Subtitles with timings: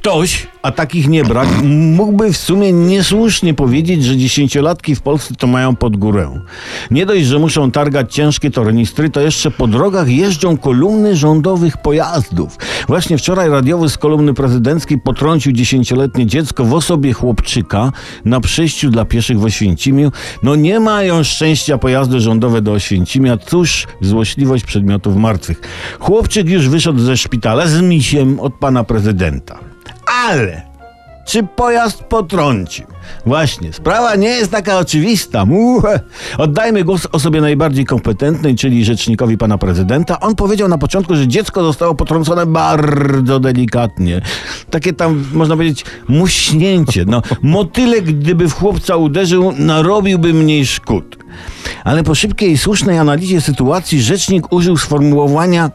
[0.00, 1.48] Ktoś, a takich nie brak,
[1.96, 6.40] mógłby w sumie niesłusznie powiedzieć, że dziesięciolatki w Polsce to mają pod górę.
[6.90, 12.56] Nie dość, że muszą targać ciężkie tornistry, to jeszcze po drogach jeżdżą kolumny rządowych pojazdów.
[12.88, 17.92] Właśnie wczoraj radiowy z kolumny prezydenckiej potrącił dziesięcioletnie dziecko w osobie chłopczyka
[18.24, 20.12] na przejściu dla pieszych w Oświęcimiu.
[20.42, 23.36] No nie mają szczęścia pojazdy rządowe do Oświęcimia.
[23.36, 25.60] Cóż, złośliwość przedmiotów martwych.
[26.00, 29.69] Chłopczyk już wyszedł ze szpitala z misiem od pana prezydenta.
[30.28, 30.70] Ale
[31.30, 32.86] czy pojazd potrącił?
[33.26, 35.44] Właśnie, sprawa nie jest taka oczywista.
[35.44, 36.00] Muhe.
[36.38, 40.20] Oddajmy głos osobie najbardziej kompetentnej, czyli rzecznikowi pana prezydenta.
[40.20, 44.20] On powiedział na początku, że dziecko zostało potrącone bardzo delikatnie.
[44.70, 47.04] Takie tam, można powiedzieć, muśnięcie.
[47.06, 51.18] No, motylek, gdyby w chłopca uderzył, narobiłby mniej szkód.
[51.84, 55.70] Ale po szybkiej i słusznej analizie sytuacji rzecznik użył sformułowania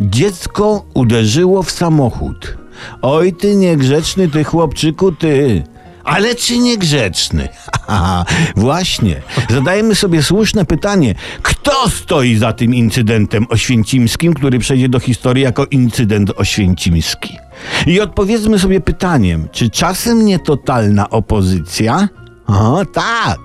[0.00, 2.59] dziecko uderzyło w samochód.
[3.02, 5.62] Oj, ty niegrzeczny, ty chłopczyku, ty.
[6.04, 7.48] Ale czy niegrzeczny?
[7.86, 8.24] Haha,
[8.56, 9.22] Właśnie.
[9.50, 11.14] Zadajemy sobie słuszne pytanie.
[11.42, 17.38] Kto stoi za tym incydentem oświęcimskim, który przejdzie do historii jako incydent oświęcimski?
[17.86, 22.08] I odpowiedzmy sobie pytaniem, czy czasem nie totalna opozycja?
[22.50, 23.38] O, tak.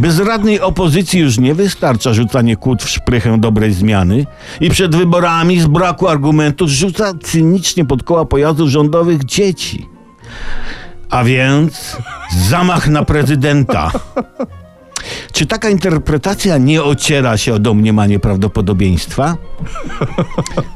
[0.00, 4.26] Bezradnej opozycji już nie wystarcza rzucanie kłód w szprychę dobrej zmiany
[4.60, 9.88] i przed wyborami z braku argumentów rzuca cynicznie pod koła pojazdów rządowych dzieci.
[11.10, 11.96] A więc
[12.48, 13.90] zamach na prezydenta.
[15.32, 19.36] Czy taka interpretacja nie ociera się o domniemanie prawdopodobieństwa?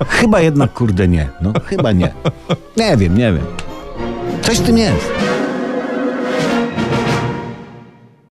[0.09, 1.29] Chyba jednak, kurde, nie.
[1.41, 2.15] No, chyba nie.
[2.77, 3.47] Nie wiem, nie wiem.
[4.43, 5.11] Coś w tym jest.